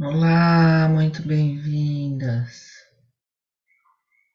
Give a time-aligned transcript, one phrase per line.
[0.00, 2.68] Olá, muito bem-vindas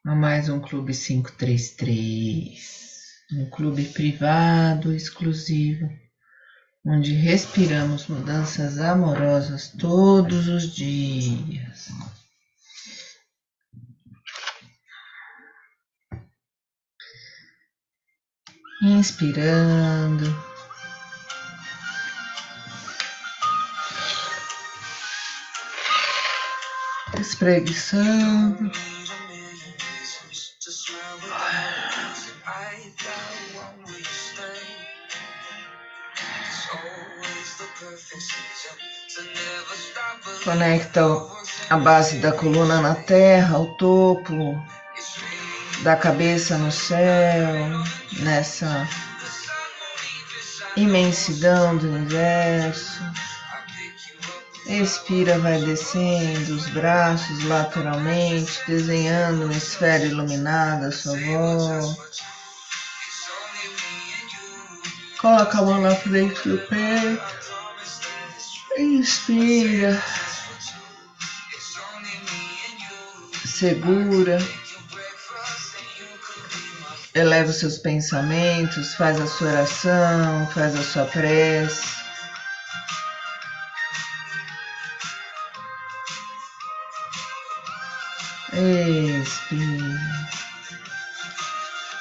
[0.05, 5.89] a mais um Clube 533, um clube privado exclusivo,
[6.85, 11.87] onde respiramos mudanças amorosas todos os dias.
[18.81, 20.52] Inspirando
[27.23, 28.71] espreguiçando.
[40.43, 41.01] Conecta
[41.69, 44.61] a base da coluna na terra, o topo
[45.83, 47.83] da cabeça no céu,
[48.19, 48.87] nessa
[50.75, 53.01] imensidão do universo.
[54.65, 62.01] Expira, vai descendo os braços lateralmente, desenhando uma esfera iluminada à sua volta.
[65.19, 67.23] Coloca a mão na frente do peito.
[68.77, 70.01] Inspira.
[73.45, 74.37] Segura.
[77.13, 82.02] Eleva os seus pensamentos, faz a sua oração, faz a sua prece.
[88.55, 89.99] Expira.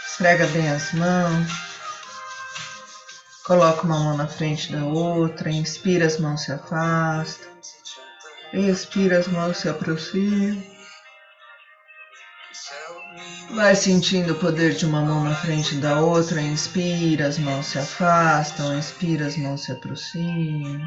[0.06, 1.50] Esfrega bem as mãos.
[3.44, 5.50] Coloca uma mão na frente da outra.
[5.50, 7.48] Inspira, as mãos se afastam.
[8.52, 10.62] Expira, as mãos se aproximam.
[13.54, 16.40] Vai sentindo o poder de uma mão na frente da outra.
[16.40, 18.78] Inspira, as mãos se afastam.
[18.78, 20.86] Expira, as mãos se aproximam.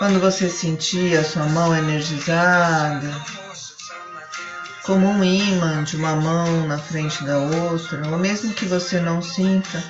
[0.00, 3.14] Quando você sentir a sua mão energizada,
[4.82, 9.20] como um imã de uma mão na frente da outra, ou mesmo que você não
[9.20, 9.84] sinta,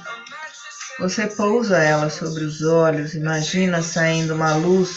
[0.99, 4.91] você pousa ela sobre os olhos, imagina saindo uma luz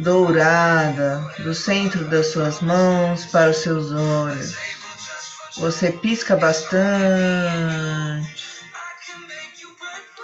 [0.00, 4.56] dourada do centro das suas mãos para os seus olhos.
[5.58, 6.76] Você pisca bastante,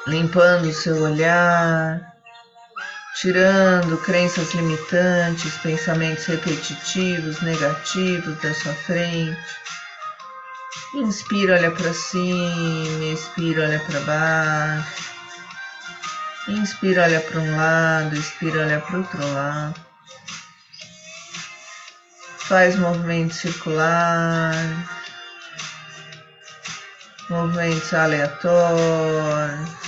[0.09, 2.12] limpando o seu olhar
[3.23, 9.39] tirando crenças limitantes, pensamentos repetitivos, negativos da sua frente.
[10.97, 15.13] Inspira, olha para cima, expira, olha para baixo.
[16.49, 19.81] Inspira, olha para um lado, expira, olha para o outro lado.
[22.39, 24.89] Faz movimentos circulares,
[27.31, 29.82] movimentos aleatórios.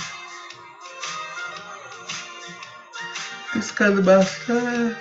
[3.55, 4.99] Piscando bastante,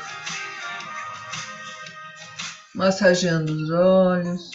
[2.73, 4.51] massageando os olhos,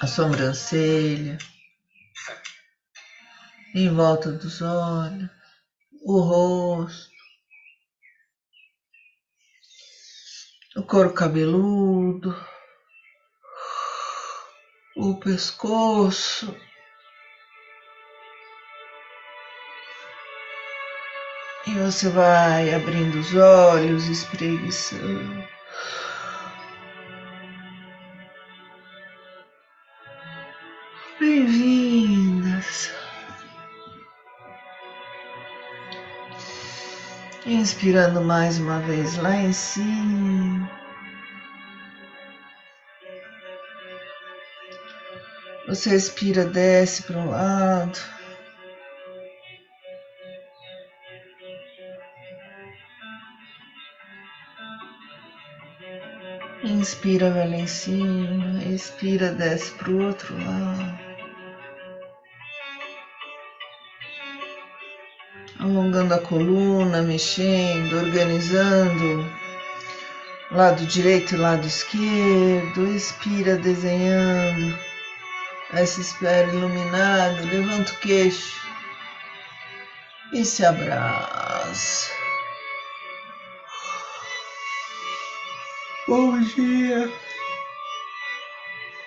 [0.00, 1.36] a sobrancelha,
[3.74, 5.28] em volta dos olhos,
[6.04, 7.10] o rosto,
[10.76, 12.32] o couro cabeludo,
[14.96, 16.56] o pescoço.
[21.92, 25.44] Você vai abrindo os olhos, espreguiçando.
[31.20, 32.90] Bem-vindas.
[37.44, 40.70] Inspirando mais uma vez lá em cima.
[45.68, 47.98] Você respira, desce para um lado.
[56.82, 60.98] Inspira, vai lá em cima, expira, desce para o outro lado.
[65.60, 69.32] Alongando a coluna, mexendo, organizando
[70.50, 72.92] lado direito e lado esquerdo.
[72.92, 74.76] Expira, desenhando
[75.72, 77.42] essa esfera iluminada.
[77.42, 78.60] Levanta o queixo
[80.32, 82.21] e se abraça.
[86.08, 87.12] Bom dia,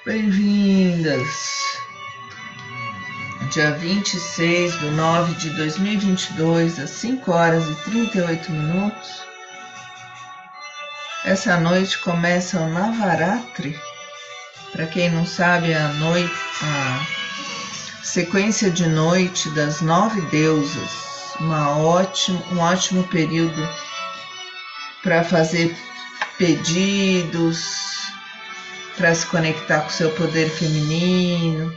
[0.05, 1.27] bem-vindas.
[3.51, 9.21] Dia 26 de 9 de 2022, às 5 horas e 38 minutos.
[11.25, 13.77] Essa noite começa o Navaratri.
[14.71, 21.05] Para quem não sabe, a noite, a sequência de noite das nove deusas
[21.39, 23.67] uma ótimo, um ótimo período
[25.03, 25.75] para fazer
[26.37, 27.85] pedidos,
[28.97, 31.73] para se conectar com o seu poder feminino.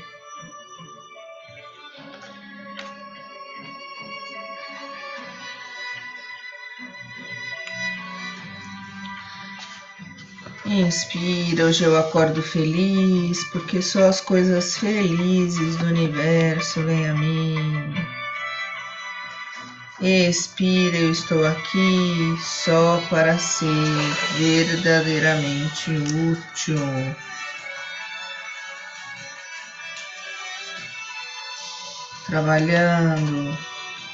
[10.64, 18.17] Inspira, hoje eu acordo feliz, porque só as coisas felizes do universo vêm a mim.
[20.00, 23.66] Expira, eu estou aqui só para ser
[24.36, 26.78] verdadeiramente útil.
[32.26, 33.58] Trabalhando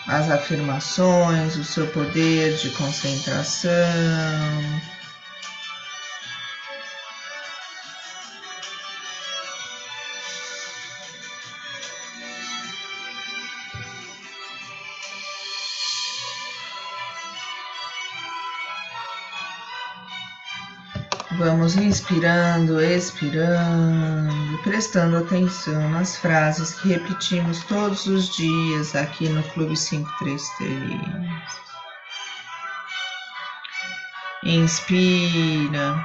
[0.07, 3.71] as afirmações, o seu poder de concentração.
[21.77, 31.65] Inspirando, expirando, prestando atenção nas frases que repetimos todos os dias aqui no Clube 533.
[34.45, 36.05] Inspira.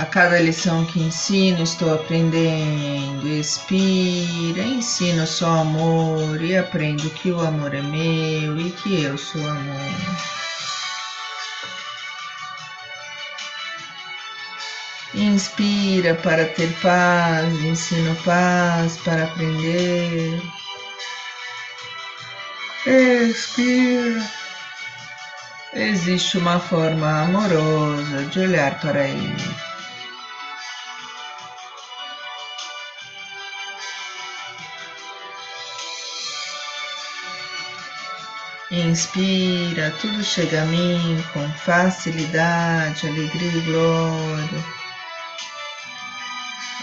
[0.00, 3.28] A cada lição que ensino, estou aprendendo.
[3.28, 9.46] Expira, ensino só amor e aprendo que o amor é meu e que eu sou
[9.46, 9.76] amor.
[15.12, 20.40] Inspira para ter paz, ensino paz para aprender.
[22.86, 24.26] Expira.
[25.74, 29.69] Existe uma forma amorosa de olhar para ele.
[38.72, 44.64] Inspira, tudo chega a mim com facilidade, alegria e glória.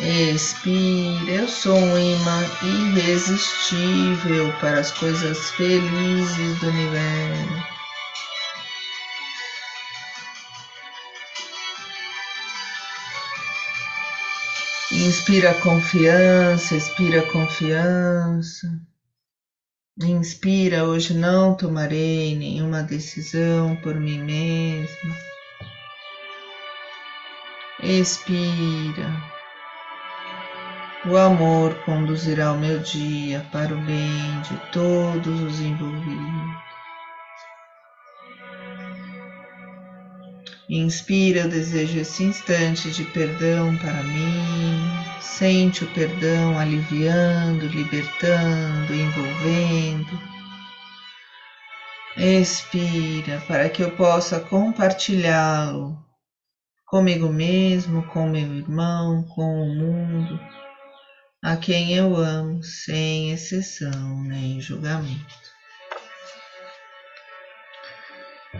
[0.01, 7.78] Expira, eu sou um imã irresistível para as coisas felizes do universo.
[14.92, 18.68] Inspira confiança, expira confiança.
[19.99, 25.17] Inspira, hoje não tomarei nenhuma decisão por mim mesma.
[27.81, 29.11] Expira.
[31.03, 36.67] O amor conduzirá o meu dia para o bem de todos os envolvidos.
[40.69, 44.84] Inspira, eu desejo esse instante de perdão para mim.
[45.22, 50.19] Sente o perdão aliviando, libertando, envolvendo.
[52.18, 55.98] Expira para que eu possa compartilhá-lo
[56.86, 60.38] comigo mesmo, com meu irmão, com o mundo,
[61.42, 65.46] a quem eu amo, sem exceção nem julgamento.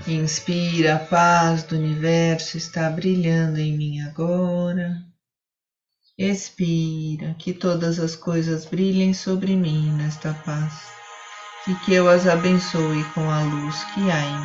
[0.06, 5.02] Inspira, a paz do universo está brilhando em mim agora.
[6.18, 10.92] Expira, que todas as coisas brilhem sobre mim nesta paz
[11.68, 14.40] e que eu as abençoe com a luz que há em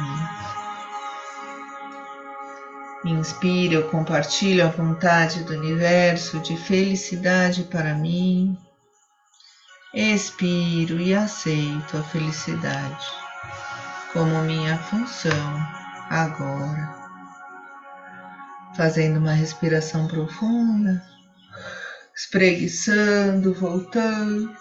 [3.10, 3.20] mim.
[3.20, 8.56] Inspira, eu compartilho a vontade do universo de felicidade para mim.
[9.94, 13.21] Expiro e aceito a felicidade
[14.12, 15.56] como minha função
[16.10, 17.02] agora.
[18.76, 21.02] Fazendo uma respiração profunda,
[22.14, 24.56] espreguiçando, voltando.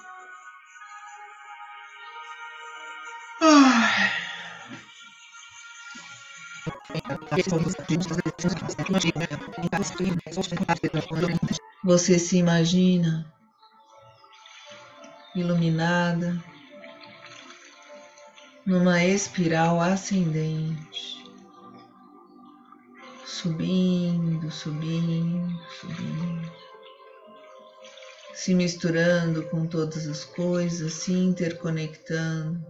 [11.83, 13.25] Você se imagina
[15.35, 16.43] iluminada,
[18.65, 21.25] numa espiral ascendente,
[23.25, 26.51] subindo, subindo, subindo,
[28.33, 32.63] se misturando com todas as coisas, se interconectando,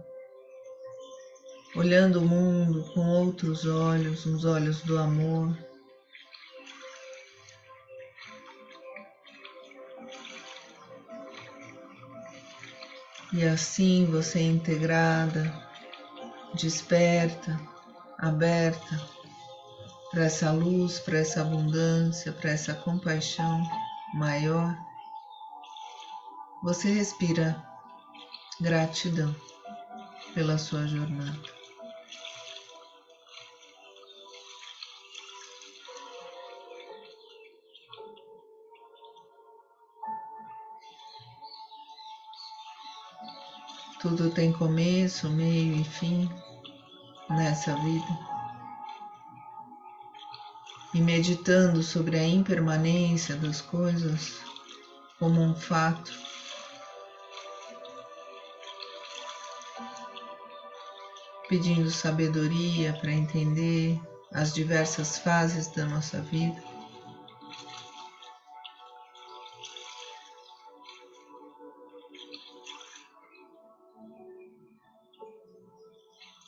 [1.76, 5.56] olhando o mundo com outros olhos, os olhos do amor.
[13.34, 15.71] E assim você é integrada
[16.54, 17.58] desperta,
[18.18, 19.00] aberta
[20.10, 23.66] para essa luz, para essa abundância, para essa compaixão
[24.14, 24.76] maior.
[26.62, 27.60] Você respira
[28.60, 29.34] gratidão
[30.34, 31.61] pela sua jornada.
[44.02, 46.28] Tudo tem começo, meio e fim
[47.30, 48.18] nessa vida.
[50.92, 54.40] E meditando sobre a impermanência das coisas
[55.20, 56.12] como um fato,
[61.48, 64.00] pedindo sabedoria para entender
[64.32, 66.71] as diversas fases da nossa vida.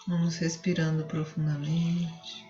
[0.07, 2.45] Vamos respirando profundamente.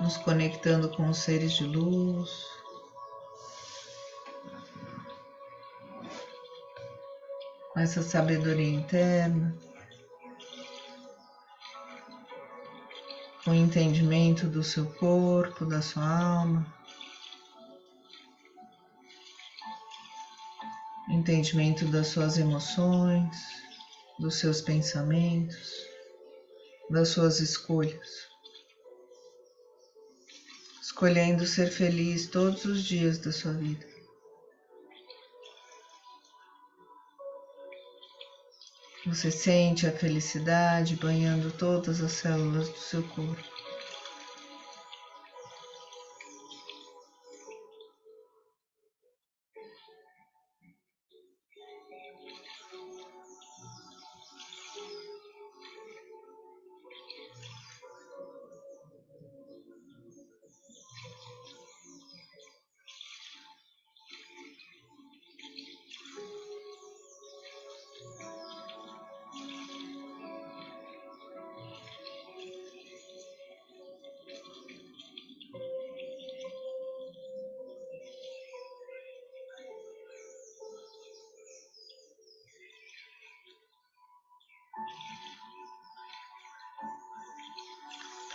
[0.00, 2.30] Nos conectando com os seres de luz.
[7.74, 9.54] Com essa sabedoria interna.
[13.50, 16.64] O entendimento do seu corpo, da sua alma,
[21.08, 23.36] entendimento das suas emoções,
[24.20, 25.72] dos seus pensamentos,
[26.88, 28.28] das suas escolhas.
[30.80, 33.89] Escolhendo ser feliz todos os dias da sua vida.
[39.10, 43.59] Você sente a felicidade banhando todas as células do seu corpo.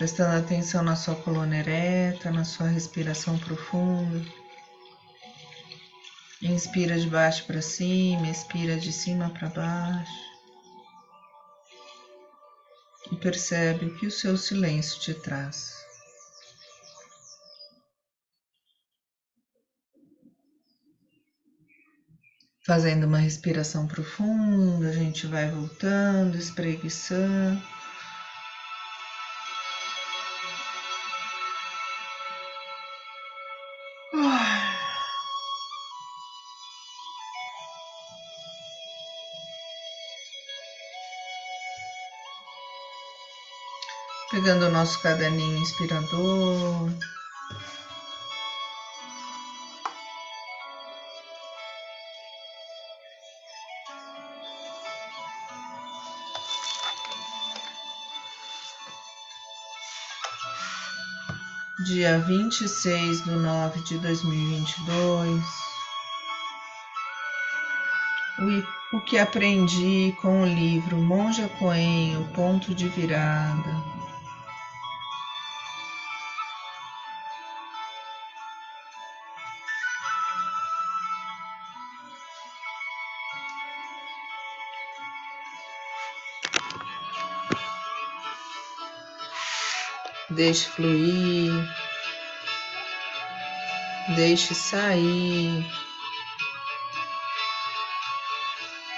[0.06, 4.24] Prestando atenção na sua coluna ereta, na sua respiração profunda.
[6.40, 10.12] Inspira de baixo para cima, expira de cima para baixo.
[13.12, 15.74] E percebe o que o seu silêncio te traz.
[22.64, 27.75] Fazendo uma respiração profunda, a gente vai voltando, espreguiçando.
[44.46, 46.92] Pegando o nosso caderninho inspirador.
[61.88, 65.44] Dia vinte e seis de nove de dois mil e vinte e dois.
[68.94, 74.05] O que aprendi com o livro Monja Coen, o ponto de virada.
[90.36, 91.54] Deixe fluir,
[94.18, 95.66] deixe sair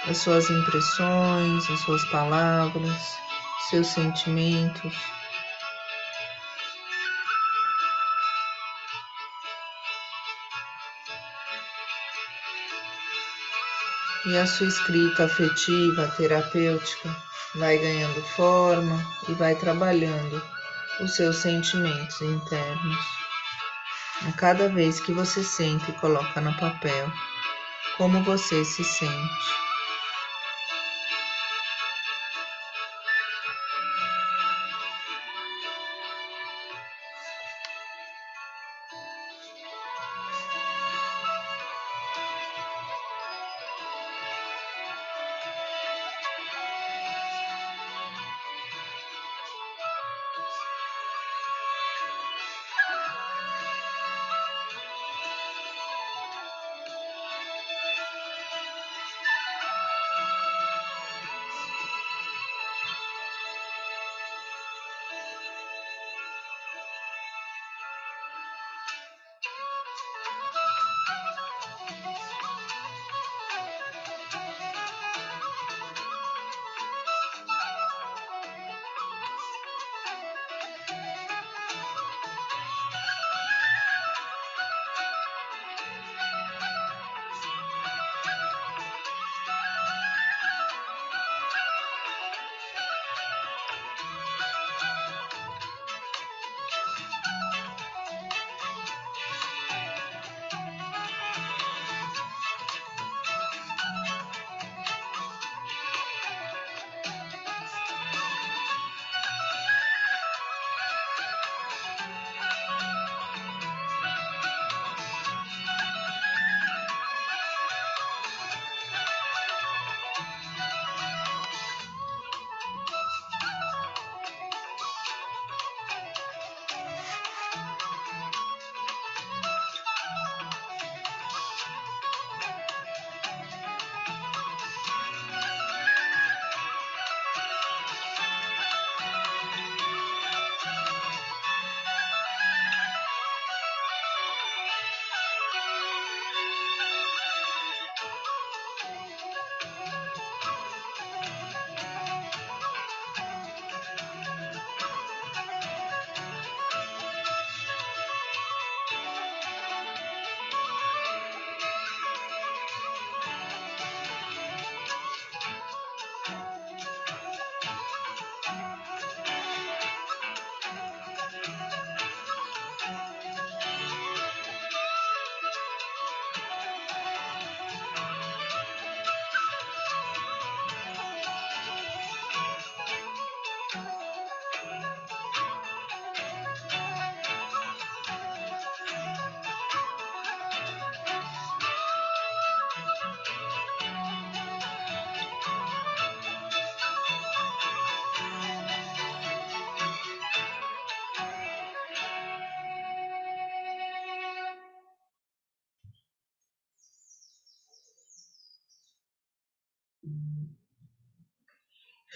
[0.08, 3.16] as suas impressões, as suas palavras,
[3.70, 4.92] seus sentimentos.
[14.26, 17.16] E a sua escrita afetiva, terapêutica,
[17.54, 20.57] vai ganhando forma e vai trabalhando
[21.00, 22.98] os seus sentimentos internos.
[24.26, 27.10] A cada vez que você sente e coloca no papel
[27.96, 29.67] como você se sente.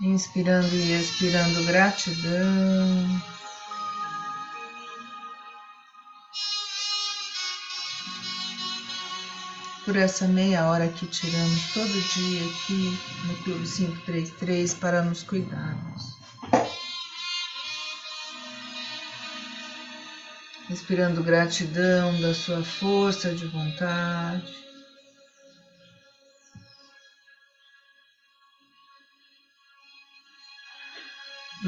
[0.00, 3.22] Inspirando e expirando gratidão.
[9.84, 16.16] Por essa meia hora que tiramos todo dia aqui no Clube 533 para nos cuidarmos.
[20.70, 24.59] Inspirando gratidão da sua força de vontade.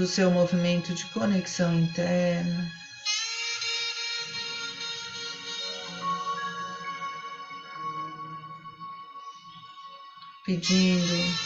[0.03, 2.73] Do seu movimento de conexão interna.
[10.45, 11.37] Pedindo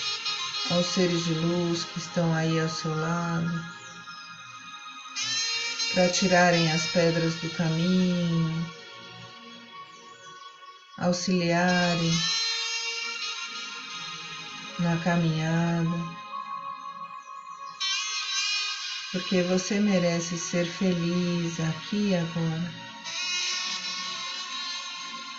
[0.70, 3.62] aos seres de luz que estão aí ao seu lado
[5.92, 8.72] para tirarem as pedras do caminho,
[10.96, 12.12] auxiliarem
[14.78, 16.25] na caminhada
[19.16, 22.70] porque você merece ser feliz aqui e agora.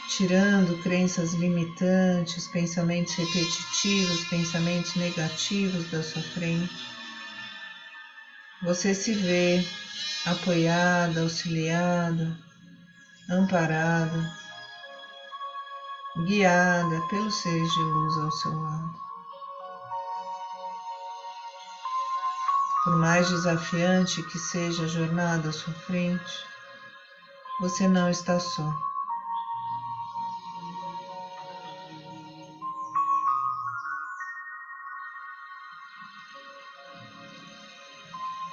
[0.10, 6.74] Tirando crenças limitantes, pensamentos repetitivos, pensamentos negativos da sua frente.
[8.64, 9.64] Você se vê
[10.26, 12.36] apoiada, auxiliada,
[13.30, 14.34] amparada,
[16.26, 19.07] guiada pelos seres de luz ao seu lado.
[22.88, 26.46] Por mais desafiante que seja a jornada à sua frente,
[27.60, 28.74] você não está só.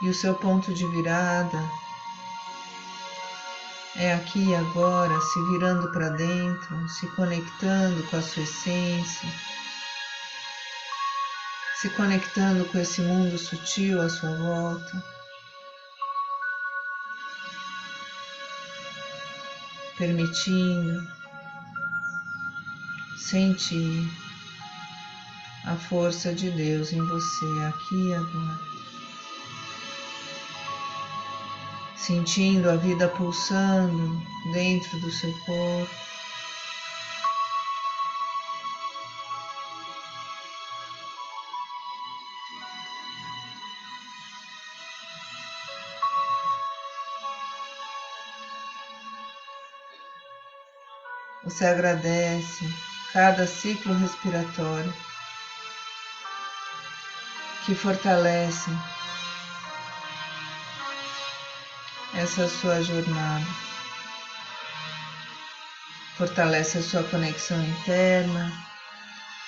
[0.03, 1.63] E o seu ponto de virada
[3.95, 9.54] é aqui e agora, se virando para dentro, se conectando com a sua essência
[11.85, 15.05] se conectando com esse mundo sutil à sua volta.
[19.99, 21.07] Permitindo
[23.19, 24.11] sentir
[25.67, 28.61] a força de Deus em você aqui e agora.
[31.99, 34.23] Sentindo a vida pulsando
[34.55, 36.14] dentro do seu corpo.
[51.45, 52.75] Você agradece
[53.13, 54.95] cada ciclo respiratório
[57.67, 58.71] que fortalece
[62.15, 63.45] essa sua jornada.
[66.17, 68.51] Fortalece a sua conexão interna,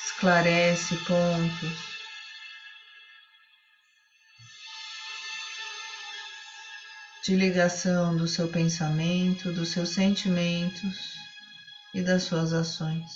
[0.05, 1.97] esclarece pontos
[7.25, 11.26] de ligação do seu pensamento, dos seus sentimentos
[11.97, 13.11] e das suas ações.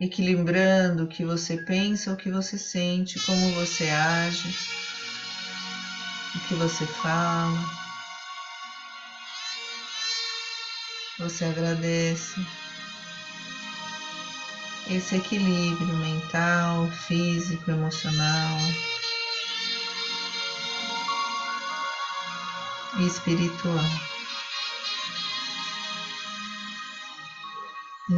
[0.00, 4.52] Equilibrando o que você pensa, o que você sente, como você age,
[6.34, 7.60] o que você fala.
[11.20, 12.40] Você agradece
[14.90, 18.58] esse equilíbrio mental, físico, emocional
[22.98, 24.11] e espiritual.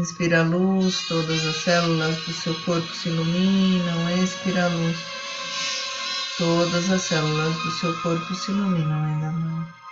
[0.05, 4.23] Inspira a luz, todas as células do seu corpo se iluminam.
[4.23, 4.99] Expira a luz,
[6.37, 9.84] todas as células do seu corpo se iluminam ainda mais.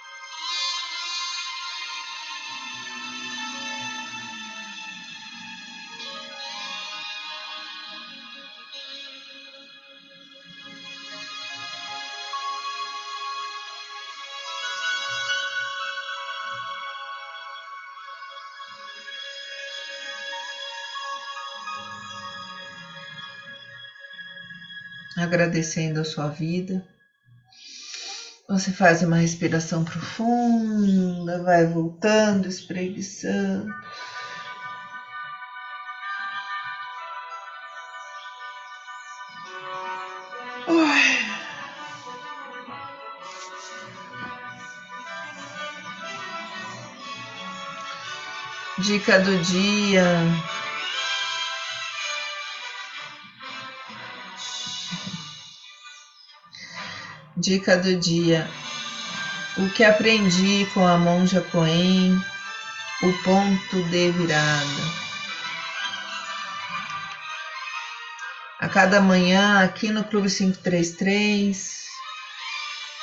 [25.17, 26.85] agradecendo a sua vida.
[28.49, 33.73] Você faz uma respiração profunda, vai voltando, espreguiçando.
[48.83, 50.03] Dica do dia.
[57.43, 58.49] Dica do dia.
[59.57, 62.17] O que aprendi com a monja Coen,
[63.03, 64.83] o ponto de virada.
[68.61, 71.85] A cada manhã, aqui no Clube 533,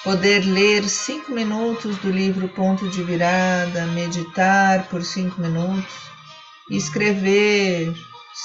[0.06, 5.94] poder ler cinco minutos do livro Ponto de Virada, meditar por cinco minutos,
[6.70, 7.94] escrever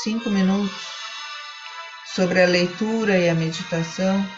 [0.03, 0.89] cinco minutos
[2.17, 4.29] sobre a leitura e a meditação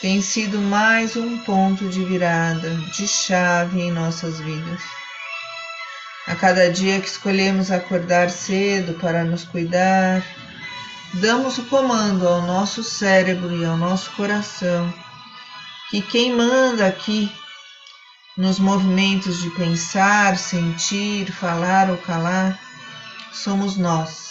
[0.00, 4.80] tem sido mais um ponto de virada, de chave em nossas vidas.
[6.26, 10.24] A cada dia que escolhemos acordar cedo para nos cuidar,
[11.14, 14.92] damos o comando ao nosso cérebro e ao nosso coração
[15.90, 17.30] que quem manda aqui
[18.38, 22.58] nos movimentos de pensar, sentir, falar ou calar
[23.32, 24.30] somos nós,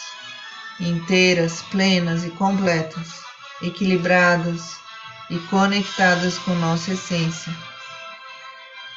[0.79, 3.21] inteiras, plenas e completas,
[3.62, 4.79] equilibradas
[5.29, 7.55] e conectadas com nossa essência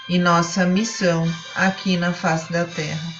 [0.08, 3.12] e nossa missão aqui na face da Terra.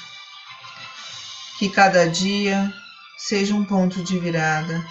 [1.59, 2.73] Que cada dia
[3.17, 4.85] seja um ponto de virada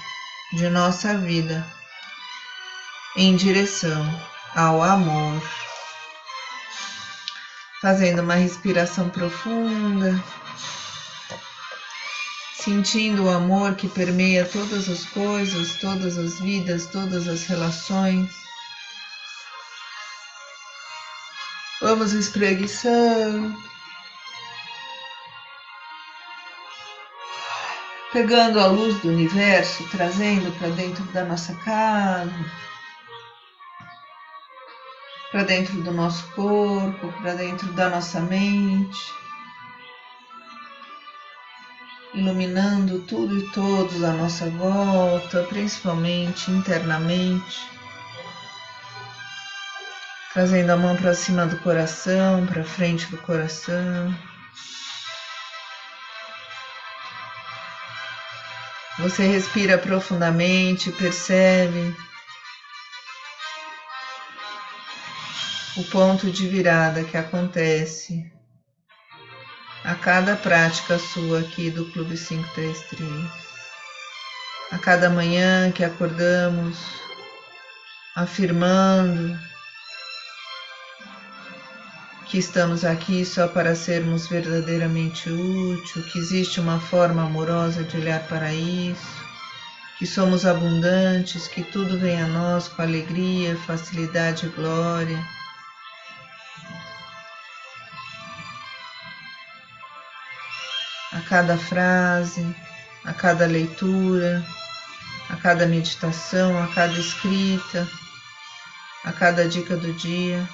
[0.54, 1.66] de nossa vida
[3.16, 4.06] em direção
[4.56, 5.42] ao amor.
[7.82, 10.24] Fazendo uma respiração profunda,
[12.64, 18.32] sentindo o amor que permeia todas as coisas, todas as vidas, todas as relações.
[21.82, 23.56] Vamos espreguiçando.
[28.14, 32.46] Pegando a luz do universo, trazendo para dentro da nossa casa,
[35.32, 39.22] para dentro do nosso corpo, para dentro da nossa mente
[42.14, 47.60] iluminando tudo e todos à nossa volta, principalmente internamente.
[50.34, 54.16] Trazendo a mão para cima do coração, para frente do coração.
[59.00, 61.96] Você respira profundamente, percebe
[65.76, 68.32] o ponto de virada que acontece
[69.84, 73.30] a cada prática sua aqui do Clube 533.
[74.72, 76.78] A cada manhã que acordamos,
[78.16, 79.38] afirmando
[82.28, 88.22] que estamos aqui só para sermos verdadeiramente úteis, que existe uma forma amorosa de olhar
[88.28, 89.22] para isso,
[89.98, 95.41] que somos abundantes, que tudo vem a nós com alegria, facilidade e glória
[101.32, 102.46] cada frase,
[103.06, 104.44] a cada leitura,
[105.30, 107.88] a cada meditação, a cada escrita,
[109.06, 110.46] a cada dica do dia.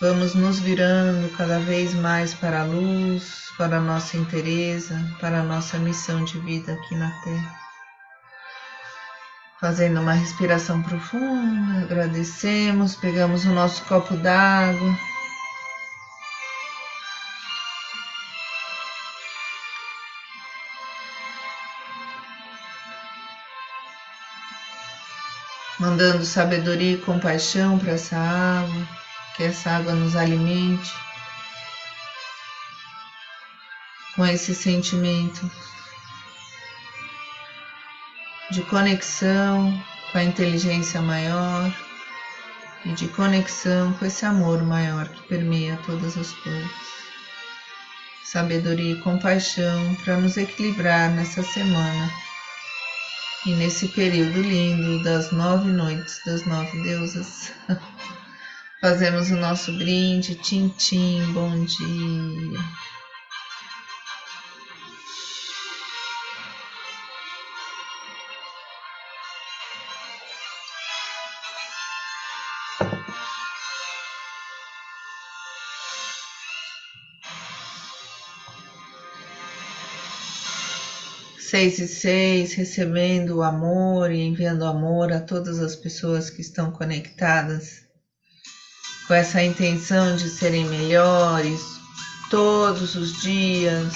[0.00, 5.44] Vamos nos virando cada vez mais para a luz, para a nossa inteireza, para a
[5.44, 7.54] nossa missão de vida aqui na Terra.
[9.60, 15.15] Fazendo uma respiração profunda, agradecemos, pegamos o nosso copo d'água
[25.86, 28.88] mandando sabedoria e compaixão para essa água,
[29.36, 30.92] que essa água nos alimente
[34.16, 35.48] com esse sentimento
[38.50, 41.72] de conexão com a inteligência maior
[42.84, 46.70] e de conexão com esse amor maior que permeia todas as coisas.
[48.24, 52.25] Sabedoria e compaixão para nos equilibrar nessa semana
[53.46, 57.52] e nesse período lindo das nove noites das nove deusas,
[58.80, 62.58] fazemos o nosso brinde, tintim, bom dia.
[81.56, 86.70] Seis e seis, recebendo o amor e enviando amor a todas as pessoas que estão
[86.70, 87.86] conectadas
[89.08, 91.62] com essa intenção de serem melhores
[92.28, 93.94] todos os dias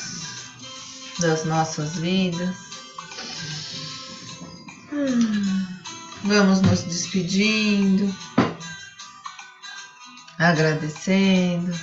[1.20, 2.56] das nossas vidas.
[6.24, 8.10] Vamos nos despedindo,
[10.38, 11.78] agradecendo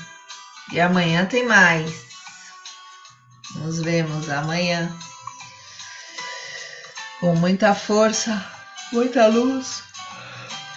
[0.71, 1.93] E amanhã tem mais.
[3.57, 4.91] Nos vemos amanhã.
[7.19, 8.45] Com muita força,
[8.91, 9.81] muita luz,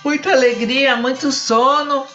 [0.03, 2.07] muita alegria, muito sono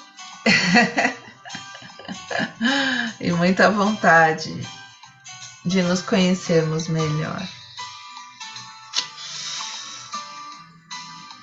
[3.21, 4.67] e muita vontade
[5.63, 7.39] de nos conhecermos melhor.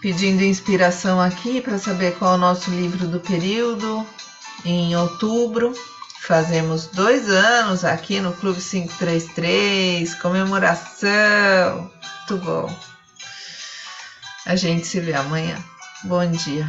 [0.00, 4.04] Pedindo inspiração aqui para saber qual é o nosso livro do período.
[4.64, 5.72] Em outubro,
[6.20, 11.92] fazemos dois anos aqui no Clube 533, comemoração.
[12.38, 12.74] Bom.
[14.46, 15.56] A gente se vê amanhã.
[16.04, 16.68] Bom dia.